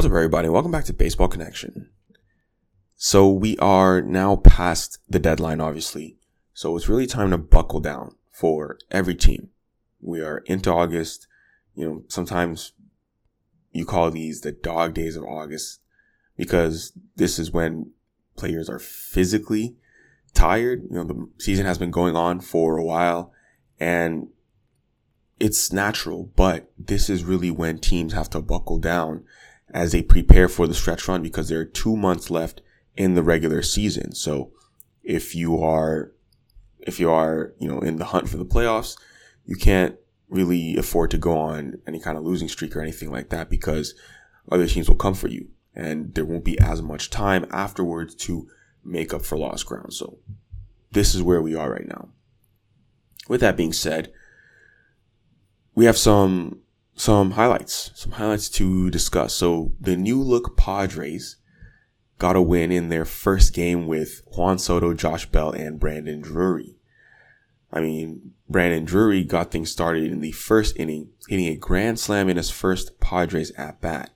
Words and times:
What's 0.00 0.06
up, 0.06 0.16
everybody? 0.16 0.48
Welcome 0.48 0.72
back 0.72 0.86
to 0.86 0.94
Baseball 0.94 1.28
Connection. 1.28 1.90
So 2.96 3.28
we 3.28 3.58
are 3.58 4.00
now 4.00 4.36
past 4.36 4.98
the 5.06 5.18
deadline, 5.18 5.60
obviously. 5.60 6.16
So 6.54 6.74
it's 6.74 6.88
really 6.88 7.06
time 7.06 7.32
to 7.32 7.36
buckle 7.36 7.80
down 7.80 8.14
for 8.30 8.78
every 8.90 9.14
team. 9.14 9.50
We 10.00 10.22
are 10.22 10.38
into 10.46 10.72
August. 10.72 11.26
You 11.74 11.86
know, 11.86 12.04
sometimes 12.08 12.72
you 13.72 13.84
call 13.84 14.10
these 14.10 14.40
the 14.40 14.52
dog 14.52 14.94
days 14.94 15.16
of 15.16 15.24
August 15.24 15.80
because 16.34 16.92
this 17.16 17.38
is 17.38 17.50
when 17.52 17.92
players 18.38 18.70
are 18.70 18.78
physically 18.78 19.76
tired. 20.32 20.84
You 20.90 20.96
know, 20.96 21.04
the 21.04 21.28
season 21.36 21.66
has 21.66 21.76
been 21.76 21.90
going 21.90 22.16
on 22.16 22.40
for 22.40 22.78
a 22.78 22.84
while 22.84 23.34
and 23.78 24.28
it's 25.38 25.74
natural, 25.74 26.30
but 26.36 26.72
this 26.78 27.10
is 27.10 27.22
really 27.22 27.50
when 27.50 27.78
teams 27.78 28.14
have 28.14 28.30
to 28.30 28.40
buckle 28.40 28.78
down 28.78 29.24
as 29.72 29.92
they 29.92 30.02
prepare 30.02 30.48
for 30.48 30.66
the 30.66 30.74
stretch 30.74 31.06
run 31.08 31.22
because 31.22 31.48
there 31.48 31.60
are 31.60 31.64
two 31.64 31.96
months 31.96 32.30
left 32.30 32.60
in 32.96 33.14
the 33.14 33.22
regular 33.22 33.62
season. 33.62 34.14
So 34.14 34.52
if 35.02 35.34
you 35.34 35.62
are, 35.62 36.12
if 36.80 36.98
you 36.98 37.10
are, 37.10 37.54
you 37.58 37.68
know, 37.68 37.80
in 37.80 37.96
the 37.96 38.06
hunt 38.06 38.28
for 38.28 38.36
the 38.36 38.44
playoffs, 38.44 38.96
you 39.44 39.56
can't 39.56 39.96
really 40.28 40.76
afford 40.76 41.10
to 41.10 41.18
go 41.18 41.36
on 41.36 41.78
any 41.86 42.00
kind 42.00 42.16
of 42.16 42.24
losing 42.24 42.48
streak 42.48 42.76
or 42.76 42.80
anything 42.80 43.10
like 43.10 43.30
that 43.30 43.50
because 43.50 43.94
other 44.50 44.66
teams 44.66 44.88
will 44.88 44.96
come 44.96 45.14
for 45.14 45.28
you 45.28 45.48
and 45.74 46.14
there 46.14 46.24
won't 46.24 46.44
be 46.44 46.58
as 46.60 46.82
much 46.82 47.10
time 47.10 47.46
afterwards 47.50 48.14
to 48.14 48.48
make 48.84 49.12
up 49.12 49.22
for 49.22 49.38
lost 49.38 49.66
ground. 49.66 49.92
So 49.92 50.18
this 50.92 51.14
is 51.14 51.22
where 51.22 51.42
we 51.42 51.54
are 51.54 51.70
right 51.70 51.86
now. 51.86 52.08
With 53.28 53.40
that 53.40 53.56
being 53.56 53.72
said, 53.72 54.12
we 55.74 55.84
have 55.84 55.98
some 55.98 56.60
some 57.00 57.30
highlights, 57.30 57.92
some 57.94 58.12
highlights 58.12 58.50
to 58.50 58.90
discuss. 58.90 59.32
So 59.32 59.72
the 59.80 59.96
new 59.96 60.22
look 60.22 60.54
Padres 60.54 61.36
got 62.18 62.36
a 62.36 62.42
win 62.42 62.70
in 62.70 62.90
their 62.90 63.06
first 63.06 63.54
game 63.54 63.86
with 63.86 64.20
Juan 64.26 64.58
Soto, 64.58 64.92
Josh 64.92 65.24
Bell, 65.24 65.50
and 65.50 65.80
Brandon 65.80 66.20
Drury. 66.20 66.76
I 67.72 67.80
mean, 67.80 68.34
Brandon 68.50 68.84
Drury 68.84 69.24
got 69.24 69.50
things 69.50 69.72
started 69.72 70.12
in 70.12 70.20
the 70.20 70.32
first 70.32 70.76
inning, 70.76 71.08
hitting 71.26 71.46
a 71.46 71.56
grand 71.56 71.98
slam 71.98 72.28
in 72.28 72.36
his 72.36 72.50
first 72.50 73.00
Padres 73.00 73.50
at 73.52 73.80
bat. 73.80 74.10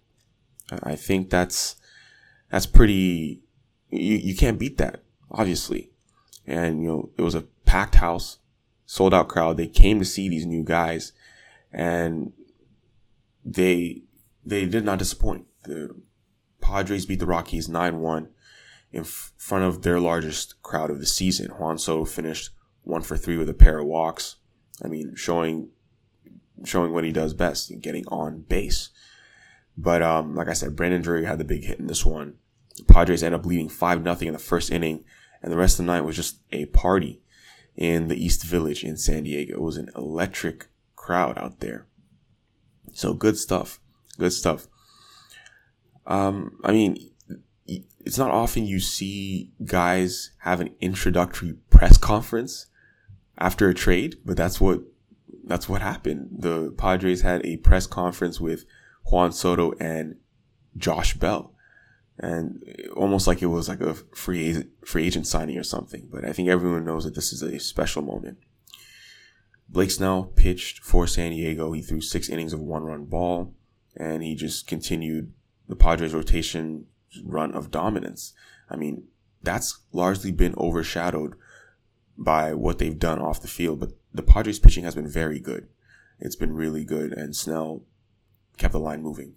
I 0.82 0.94
think 0.94 1.30
that's 1.30 1.76
that's 2.50 2.66
pretty. 2.66 3.40
You 3.88 4.16
you 4.16 4.36
can't 4.36 4.58
beat 4.58 4.76
that, 4.76 5.02
obviously. 5.30 5.90
And 6.46 6.82
you 6.82 6.88
know, 6.88 7.10
it 7.16 7.22
was 7.22 7.34
a 7.34 7.46
packed 7.64 7.94
house, 7.94 8.40
sold 8.84 9.14
out 9.14 9.28
crowd. 9.28 9.56
They 9.56 9.68
came 9.68 9.98
to 10.00 10.04
see 10.04 10.28
these 10.28 10.44
new 10.44 10.62
guys, 10.62 11.12
and 11.72 12.34
they 13.44 14.02
they 14.44 14.66
did 14.66 14.84
not 14.84 14.98
disappoint. 14.98 15.46
The 15.64 15.94
Padres 16.60 17.06
beat 17.06 17.18
the 17.18 17.26
Rockies 17.26 17.68
9-1 17.68 18.28
in 18.92 19.00
f- 19.00 19.32
front 19.36 19.64
of 19.64 19.82
their 19.82 20.00
largest 20.00 20.62
crowd 20.62 20.90
of 20.90 21.00
the 21.00 21.06
season. 21.06 21.50
Juan 21.50 21.78
Soto 21.78 22.04
finished 22.04 22.50
one 22.82 23.02
for 23.02 23.16
three 23.16 23.36
with 23.36 23.48
a 23.48 23.54
pair 23.54 23.78
of 23.78 23.86
walks. 23.86 24.36
I 24.82 24.88
mean, 24.88 25.14
showing 25.14 25.70
showing 26.64 26.92
what 26.92 27.04
he 27.04 27.12
does 27.12 27.34
best, 27.34 27.70
and 27.70 27.82
getting 27.82 28.06
on 28.08 28.40
base. 28.40 28.90
But 29.76 30.02
um, 30.02 30.34
like 30.34 30.48
I 30.48 30.52
said, 30.52 30.76
Brandon 30.76 31.02
Drury 31.02 31.24
had 31.24 31.38
the 31.38 31.44
big 31.44 31.64
hit 31.64 31.78
in 31.78 31.86
this 31.86 32.06
one. 32.06 32.34
The 32.76 32.84
Padres 32.84 33.22
end 33.22 33.34
up 33.34 33.46
leading 33.46 33.68
five 33.68 34.02
nothing 34.02 34.28
in 34.28 34.34
the 34.34 34.40
first 34.40 34.70
inning, 34.70 35.04
and 35.42 35.52
the 35.52 35.56
rest 35.56 35.78
of 35.78 35.86
the 35.86 35.92
night 35.92 36.02
was 36.02 36.16
just 36.16 36.38
a 36.52 36.66
party 36.66 37.22
in 37.76 38.08
the 38.08 38.22
East 38.22 38.44
Village 38.44 38.84
in 38.84 38.96
San 38.96 39.24
Diego. 39.24 39.54
It 39.54 39.60
was 39.60 39.76
an 39.76 39.90
electric 39.96 40.68
crowd 40.96 41.36
out 41.38 41.60
there. 41.60 41.86
So 42.92 43.14
good 43.14 43.36
stuff. 43.36 43.80
Good 44.18 44.32
stuff. 44.32 44.68
Um, 46.06 46.58
I 46.62 46.72
mean, 46.72 47.10
it's 47.66 48.18
not 48.18 48.30
often 48.30 48.66
you 48.66 48.80
see 48.80 49.50
guys 49.64 50.30
have 50.40 50.60
an 50.60 50.74
introductory 50.80 51.54
press 51.70 51.96
conference 51.96 52.66
after 53.38 53.68
a 53.68 53.74
trade, 53.74 54.18
but 54.24 54.36
that's 54.36 54.60
what 54.60 54.82
that's 55.44 55.68
what 55.68 55.82
happened. 55.82 56.28
The 56.30 56.74
Padres 56.76 57.22
had 57.22 57.44
a 57.44 57.56
press 57.58 57.86
conference 57.86 58.40
with 58.40 58.64
Juan 59.06 59.32
Soto 59.32 59.72
and 59.80 60.16
Josh 60.76 61.14
Bell, 61.14 61.52
and 62.18 62.62
almost 62.96 63.26
like 63.26 63.42
it 63.42 63.46
was 63.46 63.68
like 63.68 63.80
a 63.80 63.94
free 63.94 64.48
agent, 64.48 64.70
free 64.84 65.06
agent 65.06 65.26
signing 65.26 65.58
or 65.58 65.62
something. 65.62 66.08
But 66.10 66.24
I 66.24 66.32
think 66.32 66.48
everyone 66.48 66.84
knows 66.84 67.04
that 67.04 67.14
this 67.14 67.32
is 67.32 67.42
a 67.42 67.58
special 67.58 68.02
moment. 68.02 68.38
Blake 69.68 69.90
Snell 69.90 70.24
pitched 70.24 70.82
for 70.82 71.06
San 71.06 71.30
Diego. 71.30 71.72
He 71.72 71.82
threw 71.82 72.00
six 72.00 72.28
innings 72.28 72.52
of 72.52 72.60
one 72.60 72.84
run 72.84 73.06
ball 73.06 73.54
and 73.96 74.22
he 74.22 74.34
just 74.34 74.66
continued 74.66 75.32
the 75.68 75.76
Padres 75.76 76.14
rotation 76.14 76.86
run 77.24 77.52
of 77.52 77.70
dominance. 77.70 78.32
I 78.68 78.76
mean, 78.76 79.04
that's 79.42 79.80
largely 79.92 80.32
been 80.32 80.54
overshadowed 80.56 81.34
by 82.16 82.54
what 82.54 82.78
they've 82.78 82.98
done 82.98 83.20
off 83.20 83.42
the 83.42 83.48
field, 83.48 83.80
but 83.80 83.92
the 84.12 84.22
Padres 84.22 84.58
pitching 84.58 84.84
has 84.84 84.94
been 84.94 85.08
very 85.08 85.40
good. 85.40 85.68
It's 86.20 86.36
been 86.36 86.54
really 86.54 86.84
good 86.84 87.12
and 87.12 87.34
Snell 87.34 87.82
kept 88.56 88.72
the 88.72 88.80
line 88.80 89.02
moving. 89.02 89.34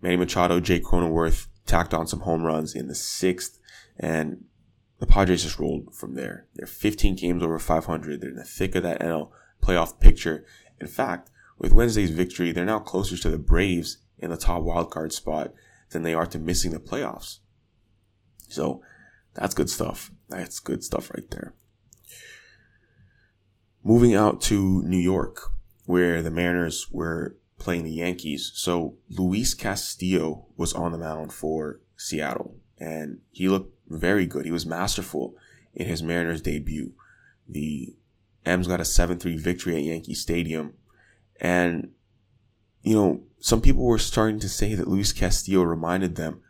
Manny 0.00 0.16
Machado, 0.16 0.60
Jake 0.60 0.84
Cronenworth 0.84 1.46
tacked 1.66 1.94
on 1.94 2.06
some 2.06 2.20
home 2.20 2.42
runs 2.42 2.74
in 2.74 2.88
the 2.88 2.94
sixth 2.94 3.58
and 3.98 4.44
the 4.98 5.06
Padres 5.06 5.44
just 5.44 5.58
rolled 5.58 5.94
from 5.94 6.14
there. 6.14 6.46
They're 6.54 6.66
15 6.66 7.16
games 7.16 7.42
over 7.42 7.58
500. 7.58 8.20
They're 8.20 8.30
in 8.30 8.36
the 8.36 8.44
thick 8.44 8.74
of 8.74 8.82
that 8.82 9.00
NL 9.00 9.30
playoff 9.62 10.00
picture. 10.00 10.44
In 10.80 10.86
fact, 10.86 11.30
with 11.58 11.72
Wednesday's 11.72 12.10
victory, 12.10 12.52
they're 12.52 12.64
now 12.64 12.78
closer 12.78 13.16
to 13.16 13.30
the 13.30 13.38
Braves 13.38 13.98
in 14.18 14.30
the 14.30 14.36
top 14.36 14.62
wildcard 14.62 15.12
spot 15.12 15.52
than 15.90 16.02
they 16.02 16.14
are 16.14 16.26
to 16.26 16.38
missing 16.38 16.72
the 16.72 16.78
playoffs. 16.78 17.38
So 18.48 18.82
that's 19.34 19.54
good 19.54 19.70
stuff. 19.70 20.10
That's 20.28 20.60
good 20.60 20.84
stuff 20.84 21.10
right 21.14 21.30
there. 21.30 21.54
Moving 23.82 24.14
out 24.14 24.40
to 24.42 24.82
New 24.82 24.98
York, 24.98 25.40
where 25.86 26.22
the 26.22 26.30
Mariners 26.30 26.88
were 26.90 27.36
playing 27.58 27.84
the 27.84 27.90
Yankees. 27.90 28.52
So 28.54 28.96
Luis 29.08 29.54
Castillo 29.54 30.46
was 30.56 30.72
on 30.72 30.92
the 30.92 30.98
mound 30.98 31.32
for 31.32 31.80
Seattle, 31.96 32.56
and 32.78 33.20
he 33.30 33.48
looked 33.48 33.74
very 33.88 34.26
good. 34.26 34.44
He 34.44 34.52
was 34.52 34.66
masterful 34.66 35.34
in 35.74 35.86
his 35.86 36.02
Mariners 36.02 36.42
debut. 36.42 36.92
The 37.48 37.96
M's 38.44 38.66
got 38.66 38.80
a 38.80 38.84
7-3 38.84 39.38
victory 39.38 39.76
at 39.76 39.82
Yankee 39.82 40.14
Stadium. 40.14 40.74
And, 41.40 41.90
you 42.82 42.94
know, 42.94 43.22
some 43.40 43.60
people 43.60 43.84
were 43.84 43.98
starting 43.98 44.40
to 44.40 44.48
say 44.48 44.74
that 44.74 44.88
Luis 44.88 45.12
Castillo 45.12 45.62
reminded 45.62 46.16
them 46.16 46.42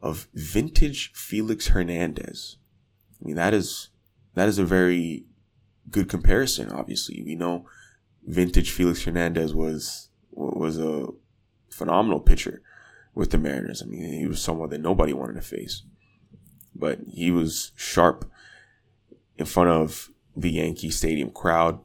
of 0.00 0.28
vintage 0.34 1.12
Felix 1.14 1.68
Hernandez. 1.68 2.56
I 3.20 3.26
mean, 3.26 3.36
that 3.36 3.52
is, 3.52 3.90
that 4.34 4.48
is 4.48 4.58
a 4.58 4.64
very 4.64 5.26
good 5.90 6.08
comparison, 6.08 6.70
obviously. 6.70 7.22
We 7.22 7.34
know 7.34 7.66
vintage 8.26 8.70
Felix 8.70 9.04
Hernandez 9.04 9.54
was, 9.54 10.08
was 10.30 10.78
a 10.78 11.08
phenomenal 11.68 12.20
pitcher 12.20 12.62
with 13.14 13.30
the 13.30 13.38
Mariners. 13.38 13.82
I 13.82 13.86
mean, 13.86 14.02
he 14.02 14.26
was 14.26 14.40
someone 14.40 14.70
that 14.70 14.80
nobody 14.80 15.12
wanted 15.12 15.34
to 15.34 15.42
face, 15.42 15.82
but 16.74 17.00
he 17.06 17.30
was 17.30 17.72
sharp 17.74 18.30
in 19.36 19.46
front 19.46 19.70
of 19.70 20.10
the 20.36 20.50
Yankee 20.50 20.90
Stadium 20.90 21.30
crowd. 21.30 21.80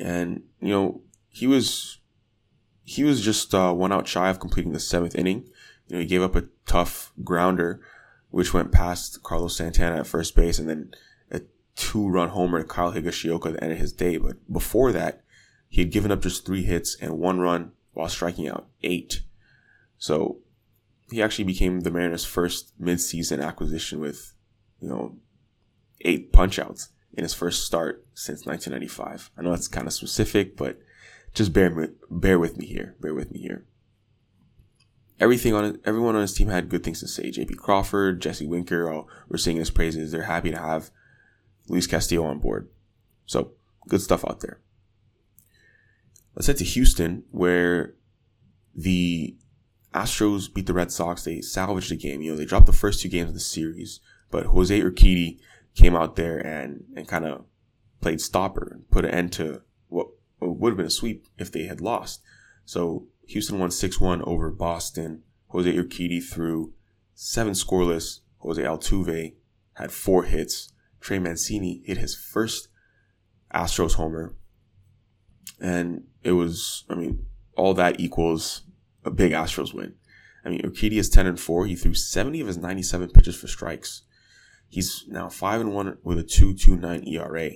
And, 0.00 0.42
you 0.60 0.68
know, 0.68 1.02
he 1.28 1.46
was, 1.46 1.98
he 2.82 3.04
was 3.04 3.20
just, 3.22 3.54
uh, 3.54 3.72
one 3.72 3.92
out 3.92 4.08
shy 4.08 4.28
of 4.28 4.40
completing 4.40 4.72
the 4.72 4.80
seventh 4.80 5.14
inning. 5.14 5.48
You 5.88 5.96
know, 5.96 6.00
he 6.00 6.06
gave 6.06 6.22
up 6.22 6.36
a 6.36 6.48
tough 6.66 7.12
grounder, 7.22 7.80
which 8.30 8.52
went 8.52 8.72
past 8.72 9.22
Carlos 9.22 9.56
Santana 9.56 10.00
at 10.00 10.06
first 10.06 10.34
base 10.34 10.58
and 10.58 10.68
then 10.68 10.92
a 11.30 11.42
two 11.76 12.08
run 12.08 12.30
homer 12.30 12.58
to 12.58 12.68
Kyle 12.68 12.92
Higashioka 12.92 13.46
at 13.46 13.52
the 13.54 13.64
end 13.64 13.72
of 13.72 13.78
his 13.78 13.92
day. 13.92 14.16
But 14.16 14.52
before 14.52 14.92
that, 14.92 15.22
he 15.68 15.82
had 15.82 15.92
given 15.92 16.10
up 16.10 16.22
just 16.22 16.44
three 16.44 16.62
hits 16.62 16.96
and 17.00 17.18
one 17.18 17.40
run 17.40 17.72
while 17.92 18.08
striking 18.08 18.48
out 18.48 18.68
eight. 18.82 19.22
So 19.98 20.38
he 21.10 21.22
actually 21.22 21.44
became 21.44 21.80
the 21.80 21.90
Mariners' 21.90 22.24
first 22.24 22.78
midseason 22.80 23.44
acquisition 23.44 24.00
with, 24.00 24.34
you 24.80 24.88
know, 24.88 25.16
eight 26.02 26.32
punchouts 26.32 26.88
in 27.16 27.22
his 27.22 27.34
first 27.34 27.64
start 27.64 28.06
since 28.14 28.46
1995. 28.46 29.30
I 29.36 29.42
know 29.42 29.50
that's 29.50 29.68
kind 29.68 29.86
of 29.86 29.92
specific, 29.92 30.56
but 30.56 30.78
just 31.34 31.52
bear 31.52 31.90
bear 32.10 32.38
with 32.38 32.56
me 32.56 32.66
here. 32.66 32.94
Bear 33.00 33.14
with 33.14 33.32
me 33.32 33.40
here. 33.40 33.64
Everything 35.18 35.54
on 35.54 35.80
everyone 35.84 36.14
on 36.14 36.20
his 36.20 36.34
team 36.34 36.48
had 36.48 36.68
good 36.68 36.84
things 36.84 37.00
to 37.00 37.08
say. 37.08 37.30
J.P. 37.30 37.54
Crawford, 37.54 38.20
Jesse 38.20 38.46
Winker, 38.46 38.90
all 38.90 39.08
were 39.28 39.38
singing 39.38 39.60
his 39.60 39.70
praises. 39.70 40.12
They're 40.12 40.24
happy 40.24 40.50
to 40.50 40.58
have 40.58 40.90
Luis 41.68 41.86
Castillo 41.86 42.24
on 42.24 42.38
board. 42.38 42.68
So 43.24 43.52
good 43.88 44.02
stuff 44.02 44.24
out 44.28 44.40
there. 44.40 44.60
Let's 46.34 46.48
head 46.48 46.58
to 46.58 46.64
Houston, 46.64 47.24
where 47.30 47.94
the 48.74 49.36
Astros 49.94 50.52
beat 50.52 50.66
the 50.66 50.74
Red 50.74 50.92
Sox. 50.92 51.24
They 51.24 51.40
salvaged 51.40 51.90
the 51.90 51.96
game. 51.96 52.20
You 52.20 52.32
know, 52.32 52.36
they 52.36 52.44
dropped 52.44 52.66
the 52.66 52.72
first 52.74 53.00
two 53.00 53.08
games 53.08 53.28
of 53.28 53.34
the 53.34 53.40
series, 53.40 54.00
but 54.30 54.46
Jose 54.46 54.78
Urquidy 54.78 55.38
came 55.76 55.94
out 55.94 56.16
there 56.16 56.38
and, 56.38 56.84
and 56.96 57.06
kind 57.06 57.24
of 57.24 57.44
played 58.00 58.20
stopper 58.20 58.68
and 58.72 58.90
put 58.90 59.04
an 59.04 59.10
end 59.12 59.32
to 59.34 59.62
what 59.88 60.08
would 60.40 60.70
have 60.70 60.76
been 60.76 60.86
a 60.86 60.90
sweep 60.90 61.26
if 61.38 61.52
they 61.52 61.64
had 61.64 61.80
lost. 61.80 62.22
So 62.64 63.06
Houston 63.28 63.58
won 63.58 63.70
6-1 63.70 64.26
over 64.26 64.50
Boston 64.50 65.22
Jose 65.48 65.72
Urquidy 65.72 66.22
threw 66.22 66.72
seven 67.14 67.52
scoreless. 67.52 68.20
Jose 68.40 68.62
Altuve 68.62 69.34
had 69.74 69.92
four 69.92 70.24
hits. 70.24 70.72
Trey 71.00 71.18
Mancini 71.18 71.82
hit 71.84 71.98
his 71.98 72.14
first 72.14 72.68
Astros 73.54 73.94
homer. 73.94 74.34
And 75.60 76.04
it 76.22 76.32
was, 76.32 76.84
I 76.90 76.94
mean, 76.94 77.26
all 77.56 77.74
that 77.74 78.00
equals 78.00 78.62
a 79.04 79.10
big 79.10 79.32
Astros 79.32 79.72
win. 79.72 79.94
I 80.44 80.50
mean, 80.50 80.62
Urquidy 80.62 80.98
is 80.98 81.08
10 81.08 81.26
and 81.26 81.40
4. 81.40 81.66
He 81.66 81.74
threw 81.74 81.94
70 81.94 82.40
of 82.40 82.46
his 82.46 82.58
97 82.58 83.10
pitches 83.10 83.36
for 83.36 83.48
strikes. 83.48 84.02
He's 84.68 85.04
now 85.08 85.28
5 85.28 85.60
and 85.60 85.74
1 85.74 85.98
with 86.02 86.18
a 86.18 86.24
2.29 86.24 87.06
ERA 87.12 87.50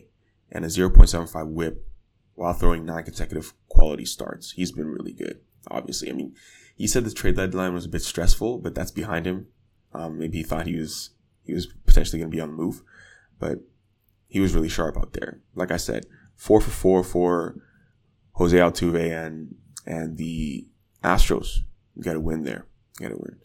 and 0.51 0.65
a 0.65 0.69
0.75 0.69 1.53
whip 1.53 1.87
while 2.35 2.53
throwing 2.53 2.87
nine 2.87 3.05
consecutive 3.05 3.53
quality 3.69 4.05
starts. 4.05 4.53
He's 4.53 4.73
been 4.73 4.89
really 4.89 5.13
good, 5.13 5.41
obviously. 5.71 6.09
I 6.11 6.15
mean, 6.15 6.35
he 6.75 6.87
said 6.87 7.05
the 7.05 7.13
trade 7.13 7.37
deadline 7.37 7.75
was 7.75 7.85
a 7.85 7.91
bit 7.91 8.03
stressful, 8.03 8.59
but 8.59 8.75
that's 8.75 8.91
behind 8.91 9.27
him. 9.27 9.49
Um, 9.93 10.19
maybe 10.19 10.39
he 10.39 10.45
thought 10.45 10.67
he 10.67 10.77
was 10.77 11.11
he 11.43 11.53
was 11.53 11.67
potentially 11.67 12.19
going 12.19 12.31
to 12.31 12.35
be 12.35 12.41
on 12.41 12.49
the 12.49 12.63
move, 12.63 12.83
but 13.39 13.59
he 14.29 14.41
was 14.41 14.55
really 14.55 14.69
sharp 14.69 14.97
out 14.97 15.13
there. 15.13 15.41
Like 15.55 15.71
I 15.71 15.77
said, 15.77 16.07
four 16.37 16.61
for 16.61 16.71
four 16.71 17.03
for 17.03 17.57
Jose 18.33 18.57
Altuve 18.57 19.27
and 19.27 19.57
and 19.85 20.17
the 20.17 20.67
Astros. 21.05 21.59
Got 22.01 22.15
to 22.15 22.21
win 22.21 22.45
there. 22.45 22.67
Got 22.99 23.09
to 23.09 23.17
win. 23.17 23.37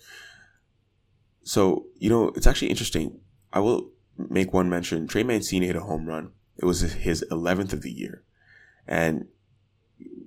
So 1.44 1.88
you 1.98 2.10
know 2.10 2.32
it's 2.36 2.48
actually 2.48 2.70
interesting. 2.70 3.20
I 3.56 3.60
will 3.60 3.92
make 4.18 4.54
one 4.54 4.70
mention. 4.70 5.08
Trey 5.08 5.24
Mancini 5.24 5.68
hit 5.68 5.78
a 5.78 5.82
home 5.82 6.06
run. 6.06 6.32
It 6.58 6.66
was 6.66 6.82
his 6.82 7.26
11th 7.32 7.74
of 7.74 7.82
the 7.82 7.92
year, 7.92 8.24
and 8.88 9.28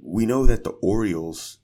we 0.02 0.26
know 0.26 0.46
that 0.46 0.64
the 0.64 0.70
Orioles 0.70 1.58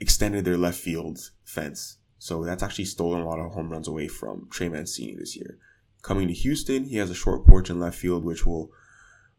extended 0.00 0.44
their 0.44 0.58
left 0.58 0.78
field 0.78 1.30
fence. 1.44 1.98
So 2.18 2.44
that's 2.44 2.62
actually 2.62 2.84
stolen 2.84 3.22
a 3.22 3.28
lot 3.28 3.38
of 3.38 3.52
home 3.52 3.70
runs 3.70 3.88
away 3.88 4.08
from 4.08 4.48
Trey 4.50 4.68
Mancini 4.68 5.16
this 5.16 5.36
year. 5.36 5.58
Coming 6.02 6.28
to 6.28 6.34
Houston, 6.34 6.84
he 6.84 6.96
has 6.96 7.10
a 7.10 7.14
short 7.14 7.46
porch 7.46 7.70
in 7.70 7.80
left 7.80 7.98
field, 7.98 8.24
which 8.24 8.44
will, 8.44 8.70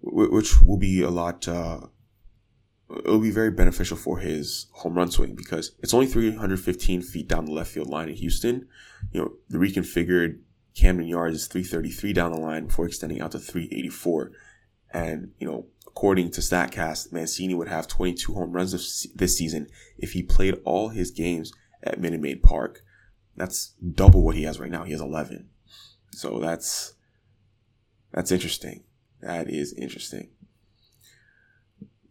which 0.02 0.62
will 0.62 0.78
be 0.78 1.02
a 1.02 1.10
lot, 1.10 1.48
uh, 1.48 1.82
it'll 2.90 3.20
be 3.20 3.32
very 3.32 3.52
beneficial 3.52 3.98
for 3.98 4.20
his 4.20 4.68
home 4.72 4.96
run 4.96 5.12
swing 5.12 5.36
because 5.36 5.74
it's 5.80 5.94
only 5.94 6.08
315 6.08 7.02
feet 7.02 7.28
down 7.28 7.46
the 7.46 7.52
left 7.52 7.72
field 7.72 7.88
line 7.88 8.10
in 8.10 8.16
Houston. 8.16 8.68
You 9.12 9.22
know, 9.22 9.32
the 9.50 9.58
reconfigured 9.58 10.40
Camden 10.76 11.08
Yards 11.08 11.36
is 11.36 11.48
333 11.48 12.14
down 12.14 12.32
the 12.32 12.40
line 12.40 12.68
before 12.68 12.86
extending 12.86 13.22
out 13.22 13.32
to 13.32 13.40
384. 13.40 14.32
And, 14.94 15.32
you 15.40 15.48
know, 15.48 15.68
according 15.88 16.32
to 16.32 16.42
StatCast, 16.42 17.12
Mancini 17.12 17.54
would 17.54 17.68
have 17.68 17.88
22 17.88 18.34
home 18.34 18.52
runs 18.52 18.72
this 19.16 19.38
season 19.38 19.68
if 19.98 20.14
he 20.14 20.24
played 20.24 20.60
all 20.64 20.90
his 20.90 21.12
games 21.12 21.52
at 21.84 22.00
Minute 22.00 22.22
Maid 22.22 22.42
Park. 22.42 22.84
That's 23.36 23.74
double 23.94 24.24
what 24.24 24.36
he 24.36 24.44
has 24.44 24.60
right 24.60 24.72
now. 24.72 24.84
He 24.84 24.92
has 24.92 25.02
11. 25.02 25.50
So 26.12 26.40
that's, 26.40 26.94
that's 28.12 28.32
interesting. 28.32 28.84
That 29.22 29.50
is 29.50 29.74
interesting. 29.74 30.30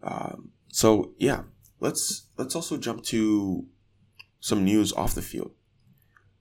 Um, 0.02 0.50
so 0.68 1.12
yeah, 1.18 1.42
let's, 1.80 2.26
let's 2.36 2.54
also 2.54 2.76
jump 2.76 3.04
to 3.04 3.66
some 4.40 4.64
news 4.64 4.92
off 4.92 5.14
the 5.14 5.22
field. 5.22 5.52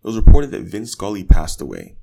It 0.04 0.08
was 0.08 0.16
reported 0.16 0.52
that 0.52 0.62
Vin 0.62 0.86
Scully 0.86 1.26
passed 1.26 1.60
away 1.60 1.98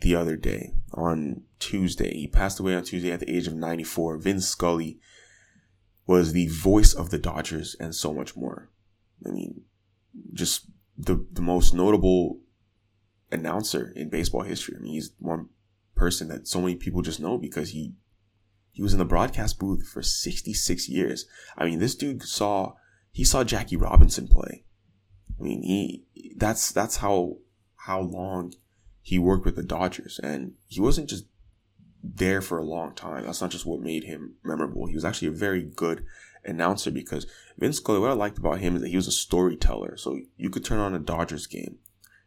the 0.00 0.14
other 0.14 0.36
day 0.36 0.74
on 0.92 1.42
Tuesday. 1.58 2.14
He 2.14 2.26
passed 2.26 2.60
away 2.60 2.74
on 2.74 2.84
Tuesday 2.84 3.12
at 3.12 3.20
the 3.20 3.30
age 3.30 3.46
of 3.46 3.54
94. 3.54 4.18
Vin 4.18 4.40
Scully 4.40 4.98
was 6.06 6.32
the 6.32 6.48
voice 6.48 6.92
of 6.92 7.10
the 7.10 7.18
Dodgers 7.18 7.76
and 7.80 7.94
so 7.94 8.12
much 8.12 8.36
more. 8.36 8.70
I 9.26 9.30
mean, 9.30 9.62
just 10.32 10.66
the, 10.96 11.26
the 11.32 11.42
most 11.42 11.74
notable 11.74 12.40
announcer 13.30 13.92
in 13.96 14.10
baseball 14.10 14.42
history. 14.42 14.76
I 14.78 14.82
mean, 14.82 14.92
he's 14.92 15.12
one 15.18 15.48
person 15.94 16.28
that 16.28 16.48
so 16.48 16.60
many 16.60 16.74
people 16.74 17.02
just 17.02 17.20
know 17.20 17.38
because 17.38 17.70
he 17.70 17.94
he 18.70 18.82
was 18.82 18.92
in 18.92 18.98
the 18.98 19.04
broadcast 19.04 19.60
booth 19.60 19.86
for 19.86 20.02
66 20.02 20.88
years. 20.88 21.26
I 21.56 21.64
mean, 21.64 21.78
this 21.78 21.94
dude 21.94 22.22
saw 22.24 22.72
he 23.12 23.24
saw 23.24 23.44
Jackie 23.44 23.76
Robinson 23.76 24.26
play. 24.26 24.64
I 25.38 25.42
mean, 25.42 25.62
he 25.62 26.04
that's 26.36 26.72
that's 26.72 26.96
how 26.96 27.36
how 27.76 28.00
long 28.00 28.52
he 29.04 29.18
worked 29.18 29.44
with 29.44 29.54
the 29.54 29.62
Dodgers 29.62 30.18
and 30.18 30.54
he 30.66 30.80
wasn't 30.80 31.10
just 31.10 31.26
there 32.02 32.40
for 32.40 32.56
a 32.56 32.64
long 32.64 32.94
time. 32.94 33.24
That's 33.24 33.42
not 33.42 33.50
just 33.50 33.66
what 33.66 33.80
made 33.80 34.04
him 34.04 34.36
memorable. 34.42 34.86
He 34.86 34.94
was 34.94 35.04
actually 35.04 35.28
a 35.28 35.32
very 35.32 35.62
good 35.62 36.06
announcer 36.42 36.90
because 36.90 37.26
Vin 37.58 37.74
Scully, 37.74 37.98
what 37.98 38.10
I 38.10 38.14
liked 38.14 38.38
about 38.38 38.60
him 38.60 38.76
is 38.76 38.80
that 38.80 38.88
he 38.88 38.96
was 38.96 39.06
a 39.06 39.12
storyteller. 39.12 39.98
So 39.98 40.20
you 40.38 40.48
could 40.48 40.64
turn 40.64 40.78
on 40.78 40.94
a 40.94 40.98
Dodgers 40.98 41.46
game. 41.46 41.76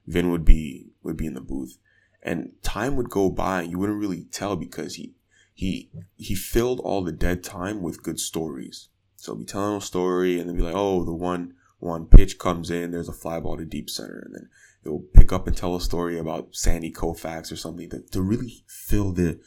Vin 0.05 0.29
would 0.29 0.45
be, 0.45 0.91
would 1.01 1.17
be 1.17 1.25
in 1.25 1.33
the 1.33 1.41
booth 1.41 1.79
and 2.21 2.51
time 2.61 2.95
would 2.95 3.09
go 3.09 3.31
by 3.31 3.63
and 3.63 3.71
you 3.71 3.79
wouldn't 3.79 3.99
really 3.99 4.25
tell 4.25 4.55
because 4.55 4.95
he, 4.95 5.15
he, 5.55 5.89
he 6.15 6.35
filled 6.35 6.79
all 6.81 7.03
the 7.03 7.11
dead 7.11 7.43
time 7.43 7.81
with 7.81 8.03
good 8.03 8.19
stories. 8.19 8.89
So 9.15 9.31
he'll 9.31 9.39
be 9.39 9.45
telling 9.45 9.77
a 9.77 9.81
story 9.81 10.39
and 10.39 10.47
then 10.47 10.55
be 10.55 10.61
like, 10.61 10.75
oh, 10.75 11.03
the 11.03 11.11
one, 11.11 11.55
one 11.79 12.05
pitch 12.05 12.39
comes 12.39 12.71
in, 12.71 12.91
there's 12.91 13.09
a 13.09 13.13
fly 13.13 13.39
ball 13.39 13.57
to 13.57 13.65
deep 13.65 13.89
center. 13.89 14.23
And 14.25 14.35
then 14.35 14.49
he'll 14.83 15.03
pick 15.13 15.31
up 15.31 15.47
and 15.47 15.55
tell 15.55 15.75
a 15.75 15.81
story 15.81 16.17
about 16.17 16.55
Sandy 16.55 16.91
Koufax 16.91 17.51
or 17.51 17.55
something 17.55 17.89
to, 17.89 18.01
to 18.11 18.21
really 18.21 18.63
fill 18.67 19.11
the 19.11 19.39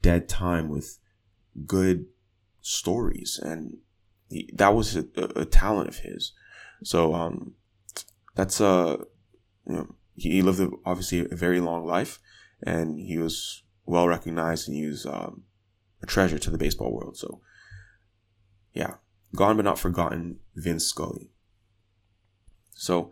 dead 0.00 0.28
time 0.28 0.68
with 0.68 0.98
good 1.66 2.06
stories. 2.60 3.38
And 3.42 3.78
he, 4.28 4.50
that 4.54 4.74
was 4.74 4.96
a, 4.96 5.06
a, 5.36 5.44
talent 5.44 5.88
of 5.88 5.98
his. 5.98 6.32
So, 6.82 7.14
um, 7.14 7.54
that's, 8.34 8.60
uh, 8.60 8.96
you 9.66 9.74
know, 9.74 9.94
he 10.14 10.42
lived 10.42 10.60
a, 10.60 10.70
obviously 10.84 11.20
a 11.30 11.36
very 11.36 11.60
long 11.60 11.86
life 11.86 12.18
and 12.62 12.98
he 12.98 13.18
was 13.18 13.62
well 13.84 14.08
recognized 14.08 14.68
and 14.68 14.76
he 14.76 14.86
was, 14.86 15.04
um, 15.06 15.42
a 16.02 16.06
treasure 16.06 16.38
to 16.38 16.50
the 16.50 16.58
baseball 16.58 16.92
world. 16.92 17.16
So, 17.16 17.40
yeah, 18.72 18.94
gone 19.34 19.56
but 19.56 19.64
not 19.64 19.78
forgotten, 19.78 20.40
Vin 20.54 20.80
Scully. 20.80 21.33
So, 22.74 23.10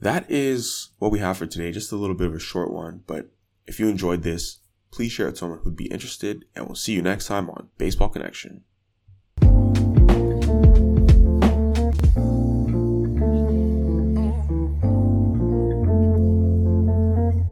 that 0.00 0.28
is 0.28 0.90
what 0.98 1.12
we 1.12 1.20
have 1.20 1.38
for 1.38 1.46
today. 1.46 1.70
Just 1.70 1.92
a 1.92 1.96
little 1.96 2.16
bit 2.16 2.26
of 2.26 2.34
a 2.34 2.40
short 2.40 2.72
one, 2.72 3.02
but 3.06 3.30
if 3.66 3.78
you 3.78 3.88
enjoyed 3.88 4.22
this, 4.22 4.58
please 4.90 5.12
share 5.12 5.26
it 5.26 5.30
with 5.30 5.38
someone 5.38 5.60
who'd 5.62 5.76
be 5.76 5.86
interested, 5.86 6.44
and 6.54 6.66
we'll 6.66 6.74
see 6.74 6.92
you 6.92 7.02
next 7.02 7.26
time 7.26 7.48
on 7.48 7.68
Baseball 7.78 8.08
Connection. 8.08 8.64